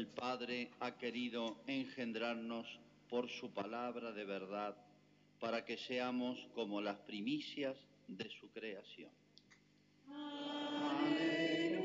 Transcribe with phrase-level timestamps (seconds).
[0.00, 2.66] el Padre ha querido engendrarnos
[3.10, 4.74] por su palabra de verdad
[5.38, 7.76] para que seamos como las primicias
[8.08, 9.10] de su creación.
[10.88, 11.84] Aleluya.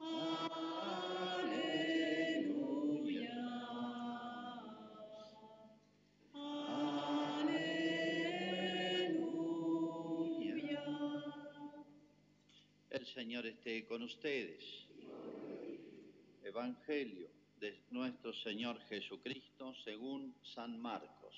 [0.00, 0.62] Aleluya.
[12.88, 14.91] El Señor esté con ustedes.
[16.52, 21.34] Evangelio de nuestro Señor Jesucristo según San Marcos.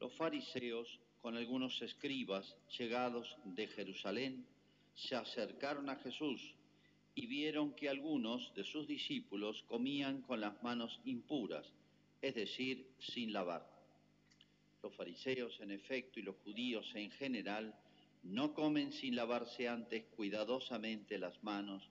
[0.00, 4.46] Los fariseos, con algunos escribas llegados de Jerusalén,
[4.94, 6.54] se acercaron a Jesús
[7.14, 11.70] y vieron que algunos de sus discípulos comían con las manos impuras,
[12.22, 13.68] es decir, sin lavar.
[14.82, 17.78] Los fariseos, en efecto, y los judíos en general,
[18.22, 21.90] no comen sin lavarse antes cuidadosamente las manos,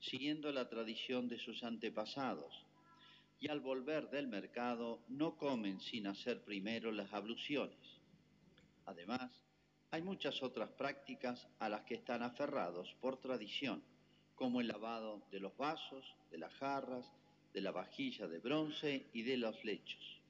[0.00, 2.66] siguiendo la tradición de sus antepasados.
[3.38, 7.78] Y al volver del mercado no comen sin hacer primero las abluciones.
[8.86, 9.30] Además,
[9.90, 13.82] hay muchas otras prácticas a las que están aferrados por tradición,
[14.34, 17.10] como el lavado de los vasos, de las jarras,
[17.52, 20.20] de la vajilla de bronce y de los lechos.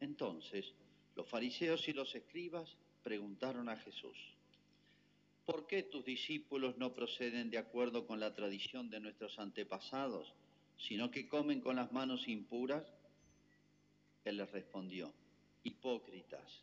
[0.00, 0.72] Entonces,
[1.14, 4.16] los fariseos y los escribas preguntaron a Jesús,
[5.50, 10.32] ¿por qué tus discípulos no proceden de acuerdo con la tradición de nuestros antepasados,
[10.78, 12.84] sino que comen con las manos impuras?
[14.24, 15.12] Él les respondió,
[15.64, 16.62] hipócritas,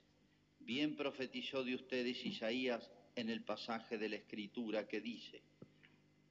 [0.61, 5.41] bien profetizó de ustedes Isaías en el pasaje de la Escritura que dice,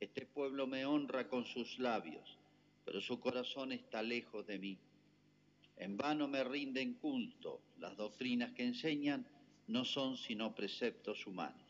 [0.01, 2.39] este pueblo me honra con sus labios,
[2.87, 4.79] pero su corazón está lejos de mí.
[5.77, 9.27] En vano me rinden culto, las doctrinas que enseñan
[9.67, 11.66] no son sino preceptos humanos.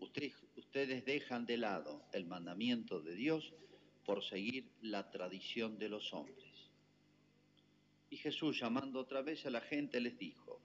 [0.00, 3.52] Usted- ustedes dejan de lado el mandamiento de Dios
[4.04, 6.36] por seguir la tradición de los hombres.
[8.08, 10.60] Y Jesús, llamando otra vez a la gente, les dijo,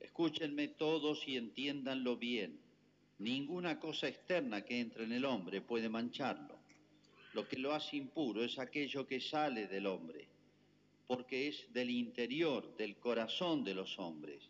[0.00, 2.58] escúchenme todos y entiéndanlo bien.
[3.18, 6.58] Ninguna cosa externa que entre en el hombre puede mancharlo.
[7.34, 10.26] Lo que lo hace impuro es aquello que sale del hombre,
[11.06, 14.42] porque es del interior, del corazón de los hombres,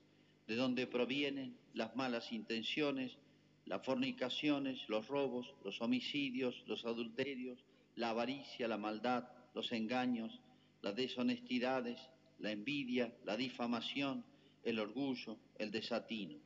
[0.46, 3.18] de donde provienen las malas intenciones,
[3.66, 7.58] las fornicaciones, los robos, los homicidios, los adulterios,
[7.96, 10.40] la avaricia, la maldad, los engaños,
[10.80, 12.00] las deshonestidades,
[12.38, 14.24] la envidia, la difamación,
[14.64, 16.38] el orgullo, el desatino.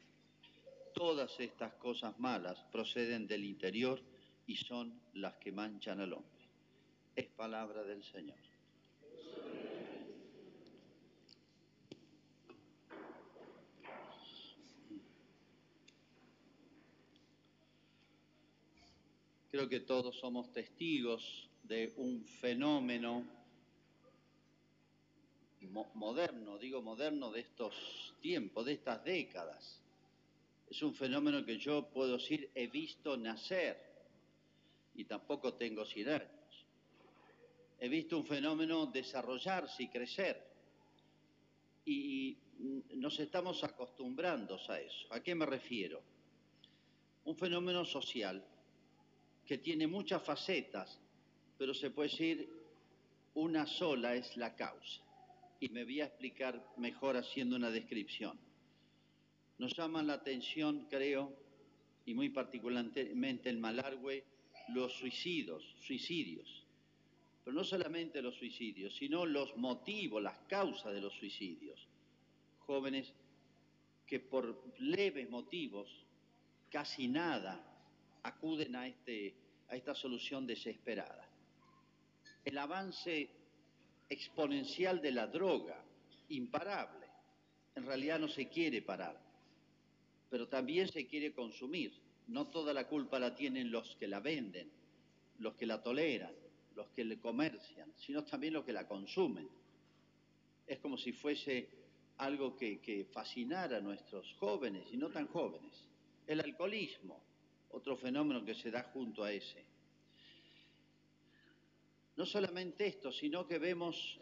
[0.94, 4.00] Todas estas cosas malas proceden del interior
[4.47, 6.49] y son las que manchan al hombre.
[7.15, 8.56] Es palabra del Señor.
[19.56, 23.25] Creo que todos somos testigos de un fenómeno
[25.62, 29.81] mo- moderno, digo moderno de estos tiempos, de estas décadas.
[30.69, 33.83] Es un fenómeno que yo puedo decir he visto nacer
[34.94, 36.67] y tampoco tengo 100 años.
[37.81, 40.37] He visto un fenómeno desarrollarse y crecer
[41.87, 42.37] y
[42.97, 45.06] nos estamos acostumbrando a eso.
[45.15, 46.03] ¿A qué me refiero?
[47.25, 48.44] Un fenómeno social
[49.47, 50.99] que tiene muchas facetas,
[51.57, 52.49] pero se puede decir
[53.34, 55.03] una sola es la causa.
[55.61, 58.39] Y me voy a explicar mejor haciendo una descripción.
[59.59, 61.33] Nos llaman la atención, creo,
[62.05, 63.12] y muy particularmente
[63.51, 64.25] en Malargüe,
[64.69, 66.65] los suicidios, suicidios.
[67.45, 71.87] Pero no solamente los suicidios, sino los motivos, las causas de los suicidios.
[72.67, 73.12] Jóvenes
[74.06, 75.89] que por leves motivos,
[76.71, 77.65] casi nada,
[78.23, 79.35] acuden a, este,
[79.69, 81.29] a esta solución desesperada.
[82.45, 83.29] El avance
[84.09, 85.83] exponencial de la droga,
[86.29, 87.07] imparable,
[87.75, 89.21] en realidad no se quiere parar,
[90.31, 91.93] pero también se quiere consumir.
[92.29, 94.71] No toda la culpa la tienen los que la venden,
[95.39, 96.33] los que la toleran,
[96.75, 99.49] los que le comercian, sino también los que la consumen.
[100.67, 101.69] Es como si fuese
[102.19, 105.73] algo que, que fascinara a nuestros jóvenes y no tan jóvenes.
[106.27, 107.21] El alcoholismo,
[107.71, 109.65] otro fenómeno que se da junto a ese.
[112.17, 114.19] No solamente esto, sino que vemos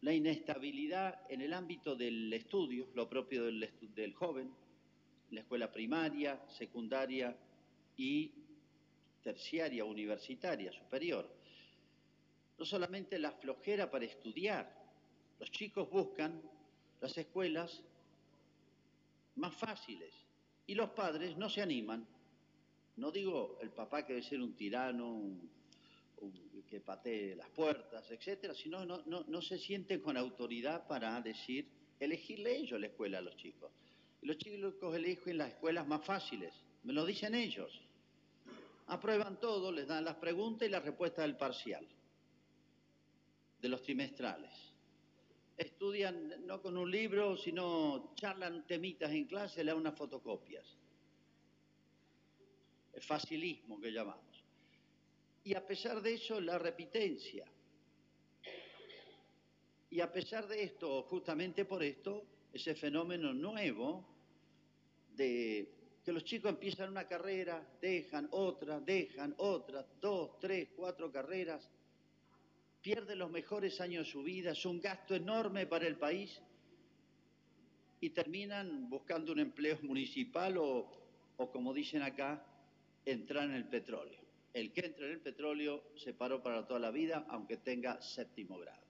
[0.00, 4.52] la inestabilidad en el ámbito del estudio, lo propio del, del joven,
[5.30, 7.36] la escuela primaria, secundaria
[7.96, 8.32] y
[9.22, 11.28] terciaria, universitaria, superior.
[12.58, 14.82] No solamente la flojera para estudiar,
[15.38, 16.42] los chicos buscan
[17.00, 17.82] las escuelas
[19.36, 20.12] más fáciles
[20.66, 22.06] y los padres no se animan
[22.96, 25.50] No digo el papá que debe ser un tirano, un,
[26.72, 31.68] que patee las puertas, etcétera, sino no, no, se siente con autoridad para decir,
[32.00, 33.70] elegirle ellos la escuela a los chicos.
[34.22, 36.54] Los chicos eligen las escuelas más fáciles,
[36.84, 37.78] me lo dicen ellos.
[38.86, 41.86] Aprueban todo, les dan las preguntas y la respuesta del parcial,
[43.60, 44.52] de los trimestrales.
[45.58, 50.64] Estudian no con un libro, sino charlan temitas en clase, le dan unas fotocopias.
[53.00, 54.44] Facilismo que llamamos.
[55.44, 57.44] Y a pesar de eso, la repitencia.
[59.90, 64.04] Y a pesar de esto, justamente por esto, ese fenómeno nuevo
[65.16, 65.68] de
[66.04, 71.68] que los chicos empiezan una carrera, dejan otra, dejan otra, dos, tres, cuatro carreras,
[72.80, 76.40] pierden los mejores años de su vida, es un gasto enorme para el país
[78.00, 80.90] y terminan buscando un empleo municipal o,
[81.36, 82.44] o como dicen acá,
[83.04, 84.20] entrar en el petróleo.
[84.52, 88.58] El que entra en el petróleo se paró para toda la vida, aunque tenga séptimo
[88.58, 88.82] grado.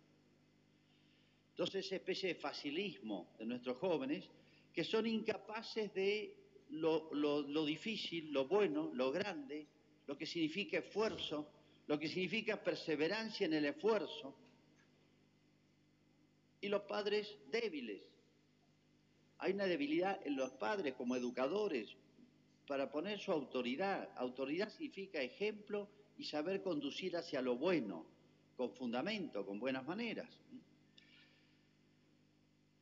[1.51, 4.29] Entonces, esa especie de facilismo de nuestros jóvenes
[4.73, 6.35] que son incapaces de
[6.71, 9.67] lo, difícil, lo bueno, lo grande,
[10.07, 11.49] lo que significa esfuerzo,
[11.87, 14.35] lo que significa perseverancia en el esfuerzo.
[16.61, 18.03] Y los padres débiles.
[19.39, 21.95] Hay una debilidad en los padres como educadores
[22.67, 24.11] para poner su autoridad.
[24.17, 28.07] Autoridad significa ejemplo y saber conducir hacia lo bueno,
[28.57, 30.29] con fundamento, con buenas maneras.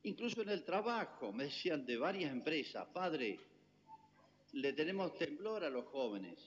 [0.03, 3.39] Incluso en el trabajo, me decían de varias empresas, padre,
[4.53, 6.39] le tenemos temblor a los jóvenes.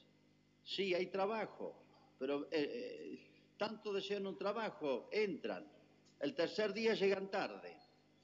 [0.64, 1.76] Sí, hay trabajo,
[2.18, 3.20] pero eh, eh,
[3.58, 5.66] tanto desean un trabajo, entran.
[6.20, 7.78] El tercer día llegan tarde.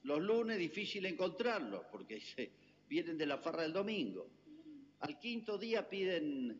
[0.03, 2.21] Los lunes difícil encontrarlos, porque
[2.89, 4.27] vienen de la farra del domingo.
[5.00, 6.60] Al quinto día piden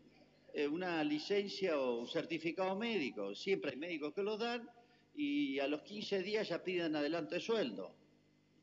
[0.54, 3.36] eh, una licencia o un certificado médico.
[3.36, 4.70] Siempre hay médicos que lo dan
[5.14, 7.94] y a los 15 días ya piden adelanto de sueldo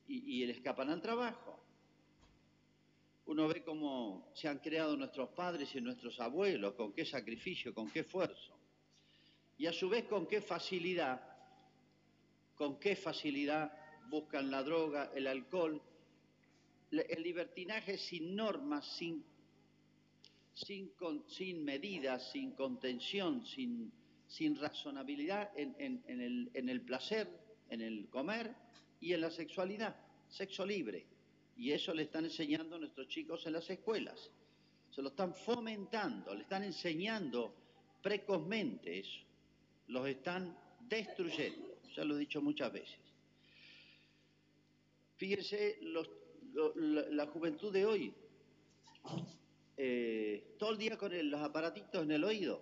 [0.08, 1.62] y, y le escapan al trabajo.
[3.26, 7.90] Uno ve cómo se han creado nuestros padres y nuestros abuelos, con qué sacrificio, con
[7.90, 8.56] qué esfuerzo.
[9.58, 11.20] Y a su vez con qué facilidad,
[12.54, 13.72] con qué facilidad
[14.08, 15.82] buscan la droga, el alcohol,
[16.90, 19.24] el libertinaje sin normas, sin,
[20.56, 20.90] sin,
[21.26, 23.92] sin medidas, sin contención, sin,
[24.56, 25.74] razonabilidad en,
[26.08, 27.28] el, placer,
[27.68, 28.54] en el comer
[29.00, 29.94] y en la sexualidad,
[30.28, 31.06] sexo libre.
[31.56, 34.30] Y eso le están enseñando a nuestros chicos en las escuelas.
[34.90, 37.54] Se lo están fomentando, le están enseñando
[38.02, 39.20] precozmente eso.
[39.88, 42.98] Los están destruyendo, ya lo he dicho muchas veces.
[45.16, 45.78] Fíjense,
[46.52, 48.14] la juventud de hoy,
[49.76, 52.60] eh, todo el día con los aparatitos en el oído.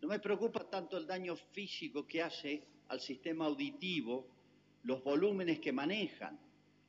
[0.00, 4.26] No me preocupa tanto el daño físico que hace al sistema auditivo,
[4.84, 6.38] los volúmenes que manejan,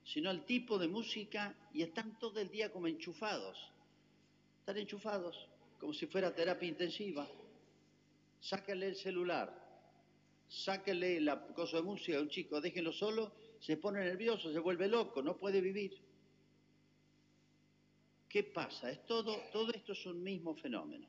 [0.04, 3.58] sino el tipo de música y están todo el día como enchufados.
[4.60, 5.48] Están enchufados,
[5.80, 7.28] como si fuera terapia intensiva.
[8.40, 9.64] Sáquenle el celular,
[10.48, 14.88] sáquenle la cosa de música a un chico, déjenlo solo, se pone nervioso, se vuelve
[14.88, 15.98] loco, no puede vivir.
[18.34, 18.90] ¿Qué pasa?
[18.90, 21.08] Es todo, todo esto es un mismo fenómeno.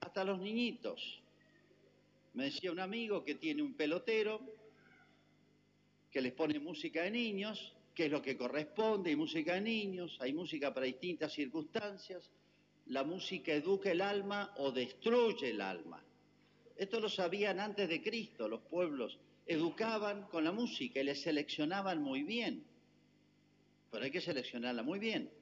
[0.00, 1.20] Hasta los niñitos.
[2.32, 4.40] Me decía un amigo que tiene un pelotero
[6.10, 10.16] que les pone música de niños, que es lo que corresponde, hay música de niños,
[10.18, 12.30] hay música para distintas circunstancias.
[12.86, 16.02] La música educa el alma o destruye el alma.
[16.74, 22.00] Esto lo sabían antes de Cristo, los pueblos educaban con la música y le seleccionaban
[22.00, 22.64] muy bien.
[23.90, 25.35] Pero hay que seleccionarla muy bien.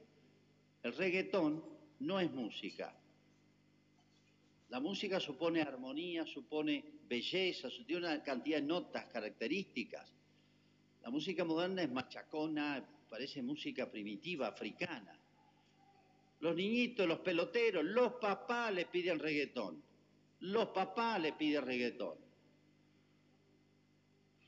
[0.85, 1.65] El reggaetón
[2.01, 2.95] no es música.
[4.69, 10.13] La música supone armonía, supone belleza, tiene una cantidad de notas características.
[11.03, 15.19] La música moderna es machacona, parece música primitiva, africana.
[16.41, 19.83] Los niñitos, los peloteros, los papás le piden reggaetón.
[20.41, 22.19] Los papás le piden reggaetón.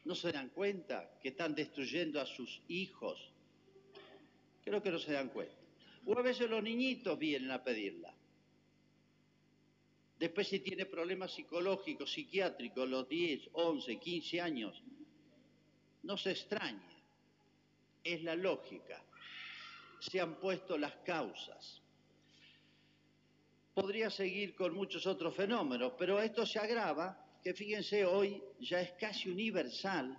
[0.04, 3.32] ¿No se dan cuenta que están destruyendo a sus hijos?
[4.62, 5.55] Creo que no se dan cuenta.
[6.06, 8.14] O a veces los niñitos vienen a pedirla.
[10.18, 14.82] Después si tiene problemas psicológicos, psiquiátricos, los 10, 11, 15 años,
[16.04, 16.96] no se extrañe.
[18.02, 19.02] Es la lógica.
[19.98, 21.82] Se han puesto las causas.
[23.74, 28.92] Podría seguir con muchos otros fenómenos, pero esto se agrava, que fíjense hoy ya es
[28.92, 30.16] casi universal,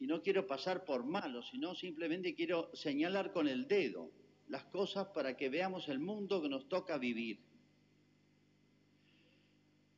[0.00, 4.10] y no quiero pasar por malo, sino simplemente quiero señalar con el dedo
[4.50, 7.38] las cosas para que veamos el mundo que nos toca vivir.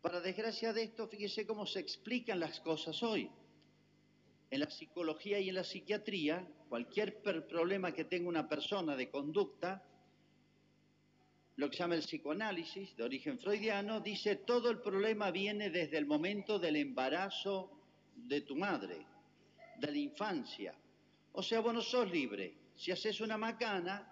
[0.02, 3.30] Para desgracia de esto, fíjese cómo se explican las cosas hoy.
[4.50, 9.82] En la psicología y en la psiquiatría, cualquier problema que tenga una persona de conducta,
[11.56, 15.96] lo que se llama el psicoanálisis de origen freudiano, dice todo el problema viene desde
[15.96, 17.70] el momento del embarazo
[18.14, 19.06] de tu madre,
[19.78, 20.74] de la infancia.
[21.32, 22.54] O sea, vos no sos libre.
[22.76, 24.11] Si haces una macana,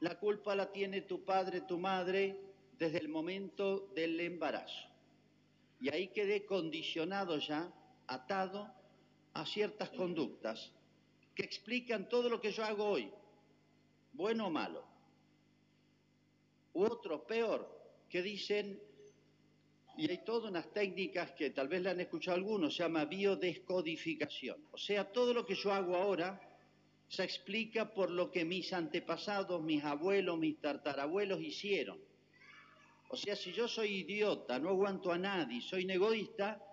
[0.00, 2.36] la culpa la tiene tu padre, tu madre,
[2.78, 4.88] desde el momento del embarazo.
[5.80, 7.70] Y ahí quedé condicionado ya,
[8.06, 8.72] atado
[9.34, 10.72] a ciertas conductas
[11.34, 13.10] que explican todo lo que yo hago hoy,
[14.12, 14.84] bueno o malo.
[16.72, 17.68] U otro, peor,
[18.08, 18.80] que dicen,
[19.96, 24.64] y hay todas unas técnicas que tal vez la han escuchado algunos, se llama biodescodificación.
[24.72, 26.40] O sea, todo lo que yo hago ahora
[27.10, 31.98] se explica por lo que mis antepasados, mis abuelos, mis tartarabuelos hicieron.
[33.08, 36.64] O sea, si yo soy idiota, no aguanto a nadie, soy egoísta,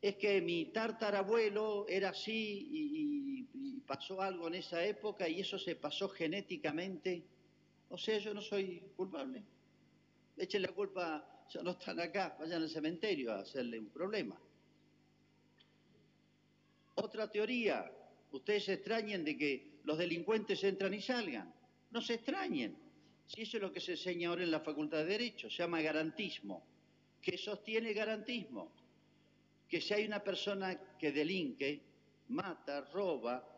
[0.00, 5.58] es que mi tartarabuelo era así y, y, pasó algo en esa época y eso
[5.58, 7.22] se pasó genéticamente.
[7.90, 9.42] O sea, yo no soy culpable.
[10.38, 14.40] Echen la culpa, ya no están acá, vayan al cementerio a hacerle un problema.
[16.94, 17.92] Otra teoría,
[18.34, 21.54] Ustedes se extrañen de que los delincuentes entran y salgan.
[21.92, 22.76] No se extrañen.
[23.26, 25.80] Si eso es lo que se enseña ahora en la Facultad de Derecho, se llama
[25.80, 26.66] garantismo.
[27.22, 28.72] ¿Qué sostiene garantismo?
[29.68, 31.80] Que si hay una persona que delinque,
[32.30, 33.48] mata, roba,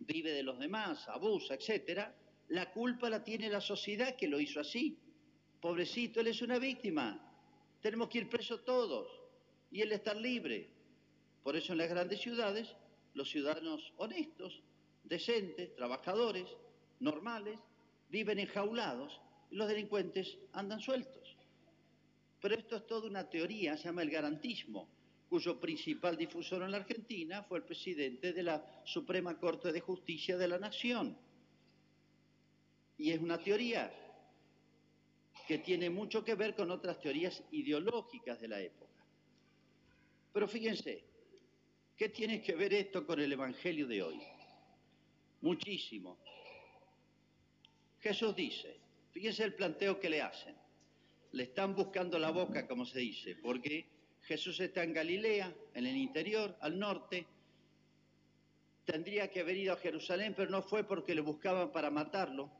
[0.00, 2.14] vive de los demás, abusa, etcétera,
[2.48, 4.98] la culpa la tiene la sociedad que lo hizo así.
[5.62, 7.18] Pobrecito, él es una víctima.
[7.80, 9.08] Tenemos que ir presos todos
[9.70, 10.68] y él estar libre.
[11.42, 12.76] Por eso en las grandes ciudades
[13.14, 14.62] los ciudadanos honestos,
[15.04, 16.46] decentes, trabajadores,
[17.00, 17.58] normales,
[18.08, 21.36] viven enjaulados y los delincuentes andan sueltos.
[22.40, 24.88] Pero esto es toda una teoría, se llama el garantismo,
[25.28, 30.36] cuyo principal difusor en la Argentina fue el presidente de la Suprema Corte de Justicia
[30.36, 31.16] de la Nación.
[32.98, 33.92] Y es una teoría
[35.46, 39.04] que tiene mucho que ver con otras teorías ideológicas de la época.
[40.32, 41.04] Pero fíjense,
[42.02, 44.20] ¿Qué tiene que ver esto con el Evangelio de hoy?
[45.40, 46.18] Muchísimo.
[48.00, 48.76] Jesús dice,
[49.12, 50.56] fíjense el planteo que le hacen.
[51.30, 53.86] Le están buscando la boca, como se dice, porque
[54.22, 57.24] Jesús está en Galilea, en el interior, al norte.
[58.84, 62.50] Tendría que haber ido a Jerusalén, pero no fue porque le buscaban para matarlo.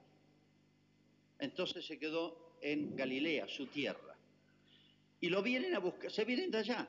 [1.40, 4.14] Entonces se quedó en Galilea, su tierra.
[5.20, 6.88] Y lo vienen a buscar, se vienen de allá,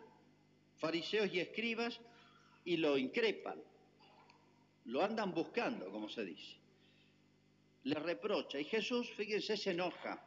[0.77, 1.99] fariseos y escribas,
[2.65, 3.61] y lo increpan,
[4.85, 6.57] lo andan buscando, como se dice.
[7.83, 10.23] Le reprocha y Jesús, fíjense, se enoja.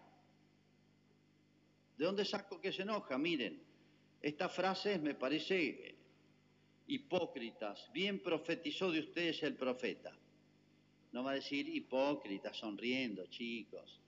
[1.96, 3.16] ¿De dónde saco que se enoja?
[3.16, 3.62] Miren,
[4.20, 5.96] esta frase me parece
[6.86, 7.90] hipócritas.
[7.92, 10.16] Bien profetizó de ustedes el profeta.
[11.12, 14.00] No va a decir hipócritas, sonriendo, chicos.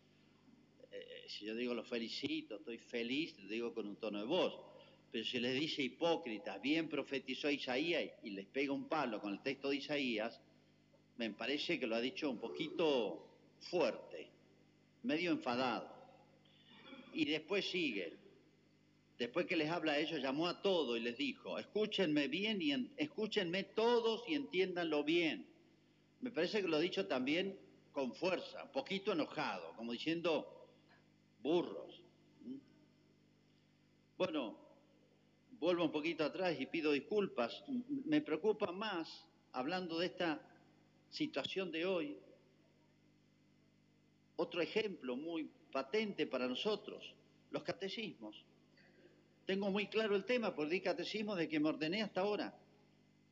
[0.90, 4.60] Eh, si yo digo lo felicito, estoy feliz, digo con un tono de voz.
[5.10, 9.42] Pero si les dice hipócrita, bien profetizó Isaías y les pega un palo con el
[9.42, 10.38] texto de Isaías,
[11.16, 13.26] me parece que lo ha dicho un poquito
[13.70, 14.28] fuerte,
[15.02, 15.90] medio enfadado.
[17.14, 18.16] Y después sigue.
[19.18, 22.72] Después que les habla a ellos, llamó a todos y les dijo, escúchenme bien y
[22.96, 25.44] escúchenme todos y entiéndanlo bien.
[26.20, 27.58] Me parece que lo ha dicho también
[27.92, 30.68] con fuerza, un poquito enojado, como diciendo
[31.42, 32.00] burros.
[34.16, 34.67] Bueno,
[35.60, 37.64] vuelvo un poquito atrás y pido disculpas.
[38.04, 40.40] Me preocupa más, hablando de esta
[41.10, 42.18] situación de hoy,
[44.36, 47.14] otro ejemplo muy patente para nosotros,
[47.50, 48.44] los catecismos.
[49.46, 52.54] Tengo muy claro el tema, por di catecismo de que me ordené hasta ahora.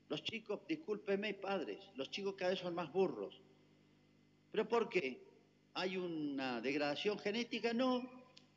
[0.08, 3.40] Los chicos, discúlpeme padres, los chicos cada vez son más burros.
[4.50, 5.20] ¿Pero por qué?
[5.74, 7.74] ¿Hay una degradación genética?
[7.74, 8.08] No,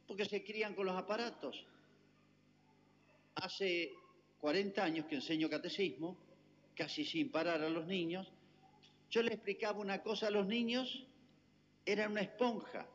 [0.08, 1.66] porque se crían con los aparatos
[3.36, 3.94] hace
[4.40, 6.18] 40 años que enseño catecismo,
[6.76, 8.32] casi sin parar a los niños,
[9.10, 11.06] yo les explicaba una cosa a los niños,
[11.86, 12.88] era una esponja,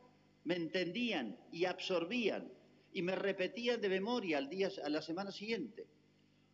[0.44, 2.52] me entendían y absorbían
[2.92, 5.86] y me repetían de memoria al día, a la semana siguiente.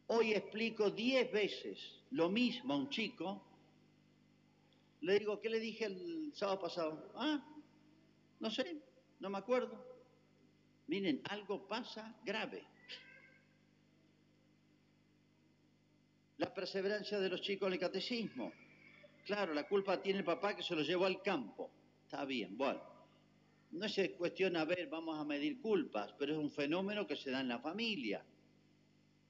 [0.06, 1.78] Hoy explico 10 veces
[2.10, 3.44] lo mismo a un chico,
[5.02, 7.12] le digo, ¿qué le dije el sábado pasado?
[7.14, 7.42] Ah,
[8.38, 8.82] no sé,
[9.18, 9.82] no me acuerdo.
[10.88, 12.64] Miren, algo pasa grave.
[16.60, 18.52] Perseverancia de los chicos en el catecismo.
[19.24, 21.70] Claro, la culpa tiene el papá que se los llevó al campo.
[22.04, 22.82] Está bien, bueno.
[23.70, 27.30] No es cuestión, a ver, vamos a medir culpas, pero es un fenómeno que se
[27.30, 28.22] da en la familia.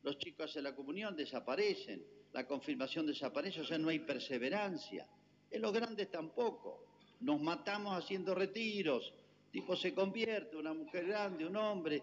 [0.02, 5.06] Los chicos hacen la comunión, desaparecen, la confirmación desaparece, o sea, no hay perseverancia.
[5.52, 6.84] En los grandes tampoco.
[7.20, 9.12] Nos matamos haciendo retiros,
[9.52, 12.02] tipo se convierte, una mujer grande, un hombre,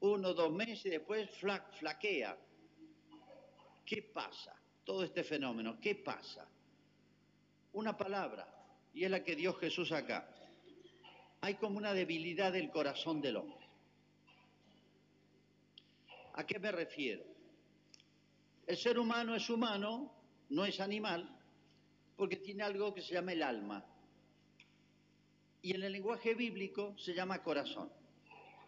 [0.00, 1.30] uno, dos meses, después
[1.78, 2.36] flaquea.
[3.88, 4.54] ¿Qué pasa?
[4.84, 6.46] Todo este fenómeno, ¿qué pasa?
[7.72, 8.46] Una palabra,
[8.92, 10.28] y es la que dio Jesús acá.
[11.40, 13.66] Hay como una debilidad del corazón del hombre.
[16.34, 17.24] ¿A qué me refiero?
[18.66, 20.12] El ser humano es humano,
[20.50, 21.26] no es animal,
[22.14, 23.86] porque tiene algo que se llama el alma.
[25.62, 27.90] Y en el lenguaje bíblico se llama corazón.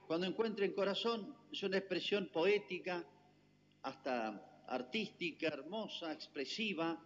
[0.07, 3.05] Cuando encuentren corazón, es una expresión poética,
[3.83, 6.99] hasta artística, hermosa, expresiva,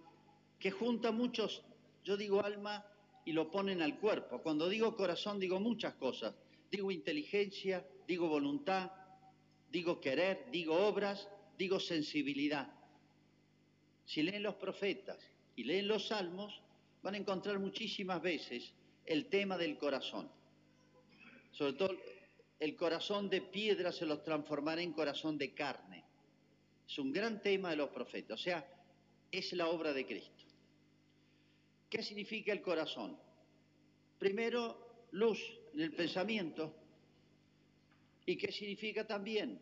[0.59, 1.63] que junta muchos,
[2.05, 2.85] yo digo alma,
[3.25, 4.41] y lo ponen al cuerpo.
[4.43, 6.35] Cuando digo corazón digo muchas cosas.
[6.71, 8.91] Digo inteligencia, digo voluntad,
[9.71, 12.73] digo querer, digo obras, digo sensibilidad.
[14.05, 15.19] Si leen los profetas
[15.57, 16.61] y leen los salmos,
[17.03, 18.75] van a encontrar muchísimas veces
[19.07, 20.31] el tema del corazón.
[21.53, 21.97] Sobre todo
[22.59, 26.04] el corazón de piedra se los transformará en corazón de carne.
[26.89, 28.67] Es un gran tema de los profetas, o sea,
[29.31, 30.45] es la obra de Cristo.
[31.89, 33.17] ¿Qué significa el corazón?
[34.19, 35.41] Primero, luz
[35.73, 36.75] en el pensamiento.
[38.27, 39.61] ¿Y qué significa también?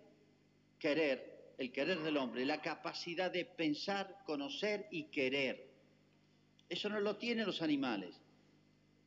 [0.78, 5.68] Querer, el querer del hombre, la capacidad de pensar, conocer y querer.
[6.68, 8.14] Eso no lo tienen los animales.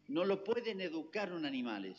[0.08, 1.98] No lo pueden educar los animales.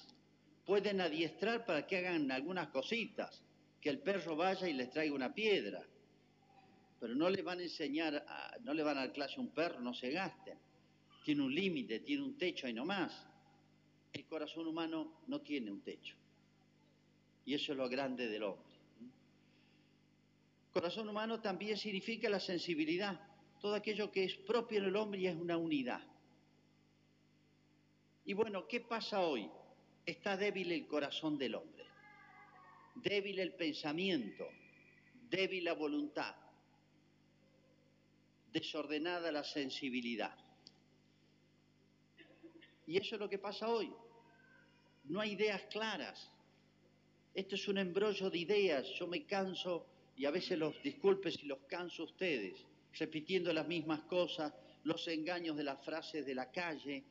[0.64, 3.42] Pueden adiestrar para que hagan algunas cositas,
[3.81, 5.85] que el perro vaya y les traiga una piedra.
[7.07, 8.27] Pero no le van a enseñar,
[8.64, 10.59] no le van a dar clase a un perro, no se gasten
[11.27, 13.12] tiene un límite, tiene un techo y no más.
[14.12, 16.14] El corazón humano no tiene un techo.
[17.45, 18.77] Y eso es lo grande del hombre.
[20.73, 23.21] Corazón humano también significa la sensibilidad,
[23.61, 26.07] todo aquello que es propio del hombre y es una unidad.
[28.25, 29.51] Y bueno, ¿qué pasa hoy?
[30.05, 31.87] Está débil el corazón del hombre,
[32.95, 34.47] débil el pensamiento,
[35.29, 36.37] débil la voluntad,
[38.57, 40.35] desordenada la sensibilidad.
[42.87, 43.92] Y eso es lo que pasa hoy.
[45.05, 46.19] No hay ideas claras.
[47.35, 48.87] Esto es un embrollo de ideas.
[48.99, 52.55] Yo me canso, y a veces los disculpe si los canso a ustedes,
[52.99, 57.05] repitiendo las mismas cosas, los engaños de las frases de la calle,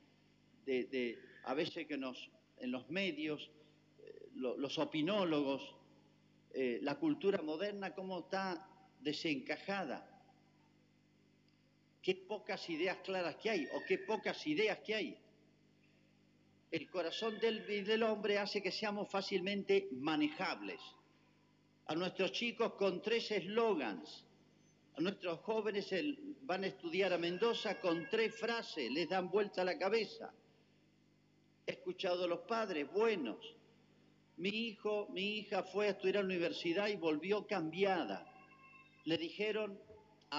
[0.65, 2.17] de, a veces que nos,
[2.57, 3.51] en los medios,
[3.99, 5.61] eh, los opinólogos,
[6.55, 8.67] eh, la cultura moderna, cómo está
[9.01, 10.14] desencajada.
[12.05, 15.17] Qué pocas ideas claras que hay, o qué pocas ideas que hay
[16.75, 20.81] el corazón del, del hombre hace que seamos fácilmente manejables.
[21.85, 24.25] A nuestros chicos con tres eslogans,
[24.97, 25.87] a nuestros jóvenes
[26.41, 30.33] van a estudiar a Mendoza con tres frases, les dan vuelta a la cabeza.
[31.65, 33.55] He escuchado a los padres buenos.
[34.35, 38.27] Mi hijo, mi hija fue a estudiar a la universidad y volvió cambiada.
[39.05, 39.79] Le dijeron,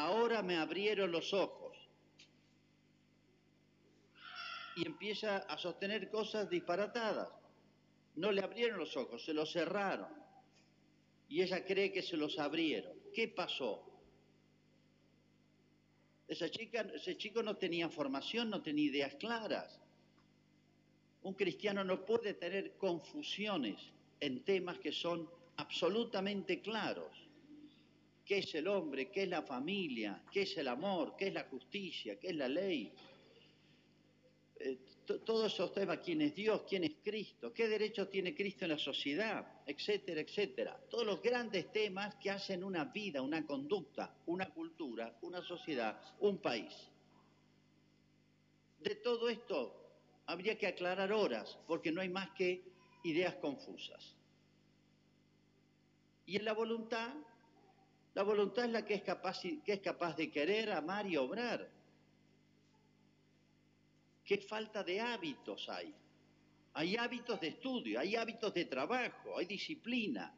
[0.04, 1.66] ahora me abrieron los ojos.
[4.76, 7.28] y empieza a sostener cosas disparatadas.
[8.14, 10.08] No le abrieron los ojos, se los cerraron.
[11.28, 12.92] Y ella cree que se los abrieron.
[13.12, 13.82] ¿Qué pasó?
[16.28, 19.80] Esa chica, ese chico no tenía formación, no tenía ideas claras.
[21.22, 23.80] Un cristiano no puede tener confusiones
[24.20, 27.25] en temas que son absolutamente claros.
[28.26, 29.08] ¿Qué es el hombre?
[29.08, 30.24] ¿Qué es la familia?
[30.32, 31.14] ¿Qué es el amor?
[31.16, 32.18] ¿Qué es la justicia?
[32.18, 32.92] ¿Qué es la ley?
[34.58, 34.78] Eh,
[35.24, 38.78] todos esos temas, quién es Dios, quién es Cristo, qué derechos tiene Cristo en la
[38.78, 40.80] sociedad, etcétera, etcétera.
[40.90, 46.38] Todos los grandes temas que hacen una vida, una conducta, una cultura, una sociedad, un
[46.38, 46.74] país.
[48.80, 49.86] De todo esto
[50.26, 52.64] habría que aclarar horas, porque no hay más que
[53.04, 54.16] ideas confusas.
[56.24, 57.14] Y en la voluntad,
[58.16, 61.68] la voluntad es la que es capaz, de querer, amar y obrar.
[64.24, 65.94] ¿Qué falta de hábitos hay?
[66.72, 70.34] Hay hábitos de estudio, hay hábitos de trabajo, hay disciplina.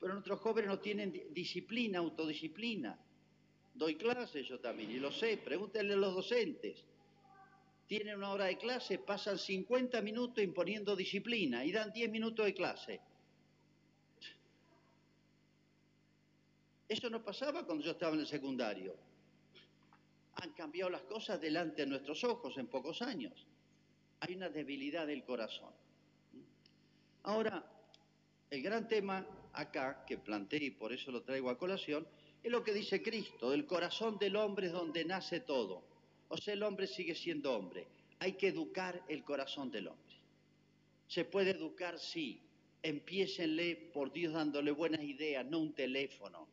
[0.00, 2.98] Pero nuestros jóvenes no tienen disciplina, autodisciplina.
[3.72, 6.84] Doy clases yo también, y lo sé, pregúntenle a los docentes.
[7.86, 12.52] Tienen una hora de clase, pasan 50 minutos imponiendo disciplina y dan 10 minutos de
[12.52, 13.00] clase.
[16.88, 18.94] Eso no pasaba cuando yo estaba en el secundario.
[20.36, 23.46] Han cambiado las cosas delante de nuestros ojos en pocos años.
[24.20, 25.72] Hay una debilidad del corazón.
[27.22, 27.64] Ahora,
[28.50, 32.06] el gran tema acá que planteé y por eso lo traigo a colación
[32.42, 35.82] es lo que dice Cristo, el corazón del hombre es donde nace todo.
[36.28, 37.86] O sea, el hombre sigue siendo hombre.
[38.18, 40.14] Hay que educar el corazón del hombre.
[41.08, 42.42] Se puede educar, sí.
[42.82, 46.48] Empiécenle, por Dios, dándole buenas ideas, no un teléfono,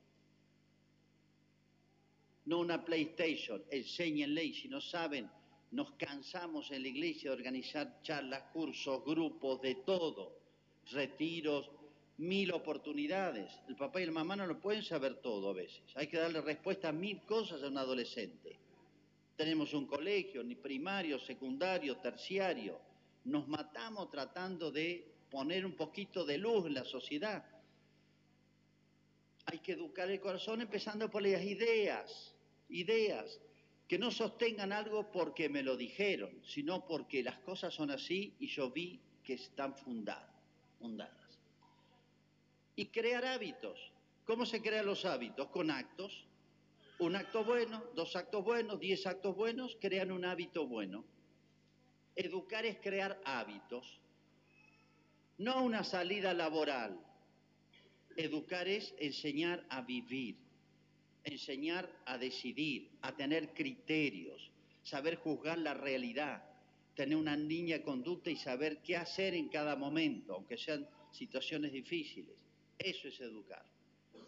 [2.46, 3.64] no una PlayStation.
[3.70, 5.30] Enséñenle y si no saben,
[5.72, 10.38] nos cansamos en la iglesia de organizar charlas, cursos, grupos, de todo,
[10.92, 11.70] retiros,
[12.18, 13.52] mil oportunidades.
[13.68, 15.82] El papá y la mamá no lo pueden saber todo a veces.
[15.96, 18.60] Hay que darle respuesta a mil cosas a un adolescente.
[19.36, 22.80] Tenemos un colegio, ni primario, secundario, terciario.
[23.26, 27.44] Nos matamos tratando de poner un poquito de luz en la sociedad.
[29.46, 32.36] Hay que educar el corazón empezando por las ideas,
[32.70, 33.40] ideas
[33.88, 38.48] que no sostengan algo porque me lo dijeron, sino porque las cosas son así y
[38.48, 40.30] yo vi que están fundadas.
[40.80, 41.22] fundadas
[42.76, 43.92] y crear hábitos.
[44.26, 45.48] ¿Cómo se crean los hábitos?
[45.50, 46.26] Con actos.
[47.00, 51.04] Un acto bueno, dos actos buenos, diez actos buenos, crean un hábito bueno.
[52.16, 54.00] Educar es crear hábitos,
[55.38, 57.00] no una salida laboral.
[58.18, 60.38] Educar es enseñar a vivir,
[61.24, 64.52] enseñar a decidir, a tener criterios,
[64.84, 66.44] saber juzgar la realidad,
[66.96, 72.36] tener una de conducta y saber qué hacer en cada momento, aunque sean situaciones difíciles.
[72.78, 73.64] Eso es educar.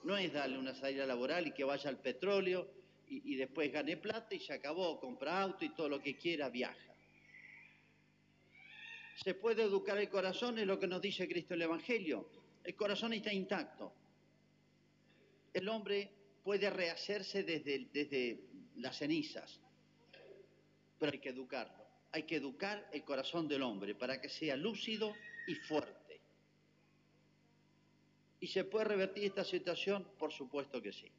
[0.04, 2.69] No es darle una salida laboral y que vaya al petróleo
[3.08, 6.50] y, y después gane plata y se acabó, compra auto y todo lo que quiera
[6.50, 6.93] viaja.
[9.24, 12.42] Se puede educar el corazón, es lo que nos dice Cristo el Evangelio.
[12.63, 13.93] El corazón está intacto.
[15.54, 16.12] El hombre
[16.43, 18.39] puede rehacerse desde, desde
[18.78, 19.60] las cenizas,
[20.99, 21.84] pero hay que educarlo.
[22.12, 25.13] Hay que educar el corazón del hombre para que sea lúcido
[25.47, 26.21] y fuerte.
[28.39, 30.08] ¿Y se puede revertir esta situación?
[30.19, 31.10] Por supuesto que sí.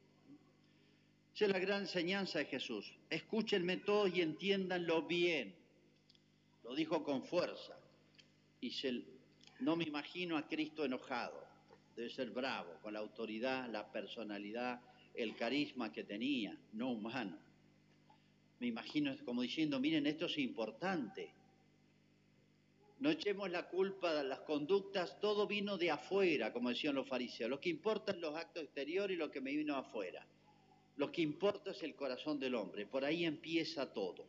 [1.33, 2.93] Esa es la gran enseñanza de Jesús.
[3.09, 5.53] Escúchenme todos y entiéndanlo bien.
[6.63, 7.77] Lo dijo con fuerza.
[8.61, 9.03] Y se,
[9.59, 11.45] no me imagino a Cristo enojado.
[11.95, 14.81] Debe ser bravo, con la autoridad, la personalidad,
[15.13, 17.37] el carisma que tenía, no humano.
[18.59, 21.33] Me imagino como diciendo, miren, esto es importante.
[22.99, 27.49] No echemos la culpa de las conductas, todo vino de afuera, como decían los fariseos.
[27.49, 30.25] Lo que importa es los actos exteriores y lo que me vino afuera.
[30.97, 32.85] Lo que importa es el corazón del hombre.
[32.85, 34.25] Por ahí empieza todo.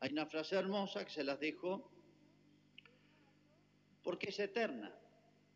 [0.00, 1.91] Hay una frase hermosa que se las dejo
[4.02, 4.92] porque es eterna.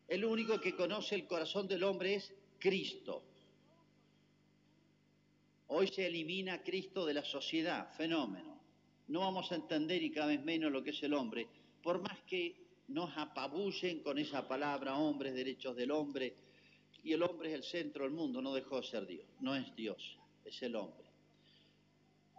[0.07, 3.23] El único que conoce el corazón del hombre es Cristo.
[5.67, 8.57] Hoy se elimina Cristo de la sociedad, fenómeno.
[9.09, 11.47] No vamos a entender y cada vez menos lo que es el hombre,
[11.81, 12.55] por más que
[12.87, 16.33] nos apabullen con esa palabra hombres, derechos del hombre,
[17.03, 19.75] y el hombre es el centro del mundo, no dejó de ser Dios, no es
[19.75, 21.07] Dios, es el hombre.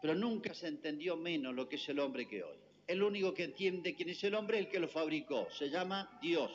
[0.00, 2.58] Pero nunca se entendió menos lo que es el hombre que hoy.
[2.88, 6.18] El único que entiende quién es el hombre es el que lo fabricó, se llama
[6.22, 6.50] Dios.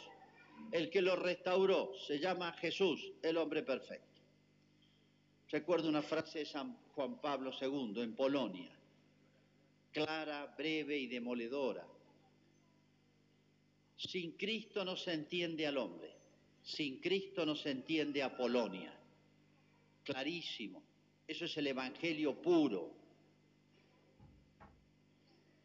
[0.72, 4.19] El que lo restauró se llama Jesús, el hombre perfecto.
[5.50, 8.72] Recuerdo una frase de San Juan Pablo II en Polonia,
[9.91, 11.86] clara, breve y demoledora.
[13.96, 16.15] Sin Cristo no se entiende al hombre,
[16.63, 18.91] sin Cristo no se entiende a Polonia.
[20.04, 20.82] Clarísimo,
[21.28, 23.03] eso es el Evangelio puro.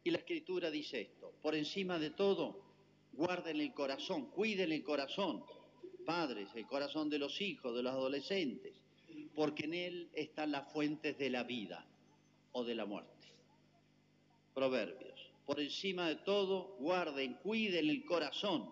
[0.03, 2.61] Y la Escritura dice esto, por encima de todo,
[3.13, 5.43] guarden el corazón, cuiden el corazón,
[6.05, 8.73] padres, el corazón de los hijos, de los adolescentes,
[9.35, 11.85] porque en él están las fuentes de la vida
[12.53, 13.27] o de la muerte.
[14.53, 15.19] Proverbios.
[15.45, 18.71] Por encima de todo, guarden, cuiden el corazón,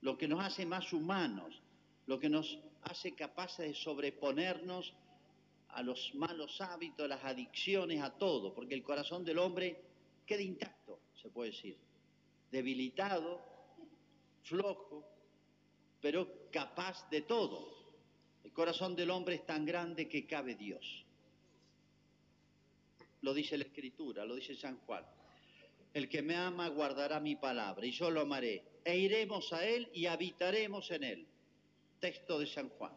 [0.00, 1.62] lo que nos hace más humanos,
[2.06, 4.94] lo que nos hace capaces de sobreponernos
[5.68, 9.89] a los malos hábitos, a las adicciones, a todo, porque el corazón del hombre
[10.30, 11.76] queda intacto, se puede decir,
[12.52, 13.42] debilitado,
[14.44, 15.04] flojo,
[16.00, 17.58] pero capaz de todo.
[18.44, 21.04] El corazón del hombre es tan grande que cabe Dios.
[23.22, 25.04] Lo dice la Escritura, lo dice San Juan.
[25.92, 28.62] El que me ama guardará mi palabra y yo lo amaré.
[28.84, 31.26] E iremos a él y habitaremos en él.
[31.98, 32.92] Texto de San Juan.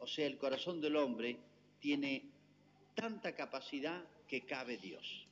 [0.00, 1.38] O sea, el corazón del hombre
[1.78, 2.28] tiene
[2.96, 5.29] tanta capacidad que cabe Dios.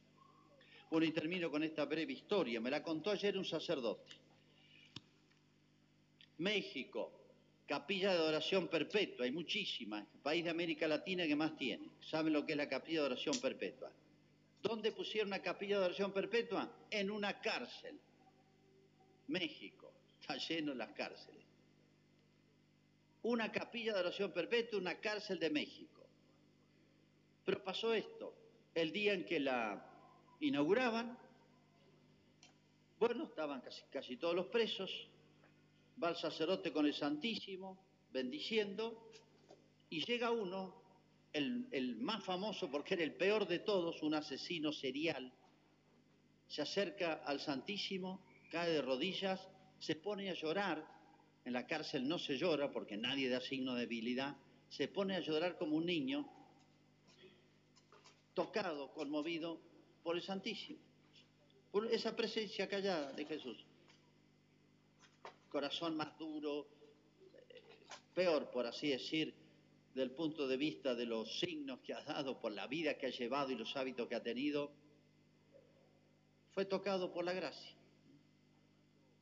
[0.91, 2.61] Bueno, y termino con esta breve historia.
[2.61, 4.13] Me la contó ayer un sacerdote.
[6.39, 7.19] México,
[7.69, 10.03] Capilla de oración perpetua, hay muchísimas.
[10.15, 11.91] El país de América Latina que más tiene.
[12.01, 13.93] ¿Saben lo que es la capilla de oración perpetua?
[14.63, 16.73] ¿Dónde pusieron una capilla de oración perpetua?
[16.91, 18.01] En una cárcel.
[19.27, 19.93] México.
[20.19, 21.45] Está lleno las cárceles.
[23.25, 26.07] Una capilla de oración perpetua, una cárcel de México.
[27.45, 28.35] Pero pasó esto.
[28.75, 29.88] El día en que la
[30.41, 31.19] inauguraban,
[32.99, 34.91] bueno, estaban casi, casi todos los presos,
[36.03, 37.79] va el sacerdote con el Santísimo,
[38.13, 39.11] bendiciendo,
[39.91, 40.75] y llega uno,
[41.33, 45.33] el, el, más famoso porque era el peor de todos, un asesino serial,
[46.47, 48.21] se acerca al Santísimo,
[48.51, 49.41] cae de rodillas,
[49.79, 50.85] se pone a llorar,
[51.45, 54.37] en la cárcel no se llora porque nadie da signo de debilidad,
[54.69, 56.29] se pone a llorar como un niño,
[58.35, 59.61] tocado, conmovido
[60.03, 60.79] por el Santísimo,
[61.71, 63.65] por esa presencia callada de Jesús
[65.49, 66.67] corazón más duro,
[68.15, 69.35] peor, por así decir,
[69.95, 73.11] del punto de vista de los signos que ha dado, por la vida que ha
[73.11, 74.71] llevado y los hábitos que ha tenido,
[76.53, 77.77] fue tocado por la gracia.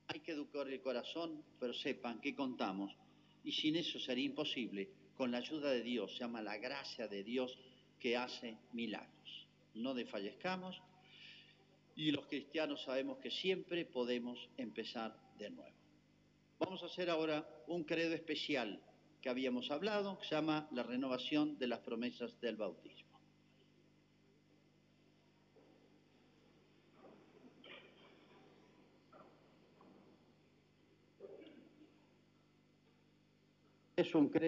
[0.08, 2.94] Hay que educar el corazón, pero sepan que contamos,
[3.44, 7.24] y sin eso sería imposible, con la ayuda de Dios, se llama la gracia de
[7.24, 7.56] Dios
[7.98, 9.15] que hace milagros.
[9.76, 10.82] No desfallezcamos,
[11.96, 15.74] y los cristianos sabemos que siempre podemos empezar de nuevo.
[16.58, 18.80] Vamos a hacer ahora un credo especial
[19.22, 23.06] que habíamos hablado, que se llama la renovación de las promesas del bautismo.
[33.96, 34.44] Es un credo